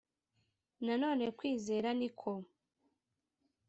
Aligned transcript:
Nanone 0.85 1.25
kwizera 1.37 1.89
ni 1.99 2.09
ko 2.19 2.31